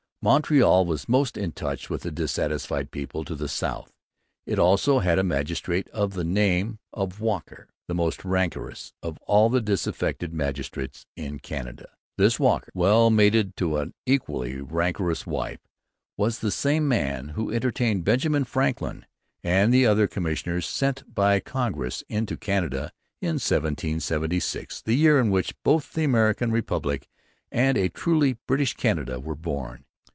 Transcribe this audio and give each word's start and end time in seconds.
Montreal 0.23 0.85
was 0.85 1.09
most 1.09 1.35
in 1.35 1.51
touch 1.51 1.89
with 1.89 2.03
the 2.03 2.11
disaffected 2.11 2.91
people 2.91 3.23
to 3.23 3.33
the 3.33 3.47
south. 3.47 3.91
It 4.45 4.59
also 4.59 4.99
had 4.99 5.17
a 5.17 5.23
magistrate 5.23 5.87
of 5.87 6.13
the 6.13 6.23
name 6.23 6.77
of 6.93 7.19
Walker, 7.19 7.69
the 7.87 7.95
most 7.95 8.23
rancorous 8.23 8.93
of 9.01 9.17
all 9.23 9.49
the 9.49 9.61
disaffected 9.61 10.31
magistrates 10.31 11.07
in 11.15 11.39
Canada. 11.39 11.89
This 12.19 12.39
Walker, 12.39 12.69
well 12.75 13.09
mated 13.09 13.59
with 13.59 13.81
an 13.81 13.93
equally 14.05 14.61
rancorous 14.61 15.25
wife, 15.25 15.61
was 16.17 16.37
the 16.37 16.51
same 16.51 16.87
man 16.87 17.29
who 17.29 17.51
entertained 17.51 18.05
Benjamin 18.05 18.43
Franklin 18.43 19.07
and 19.43 19.73
the 19.73 19.87
other 19.87 20.05
commissioners 20.05 20.67
sent 20.67 21.15
by 21.15 21.39
Congress 21.39 22.03
into 22.09 22.37
Canada 22.37 22.91
in 23.23 23.39
1776, 23.41 24.83
the 24.83 24.93
year 24.93 25.19
in 25.19 25.31
which 25.31 25.55
both 25.63 25.93
the 25.93 26.03
American 26.03 26.51
Republic 26.51 27.07
and 27.51 27.75
a 27.75 27.89
truly 27.89 28.37
British 28.47 28.75
Canada 28.75 29.19
were 29.19 29.33
born. 29.33 29.83